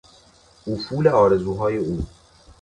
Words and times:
افول 0.67 1.07
آرزوهای 1.07 1.77
او 1.77 2.05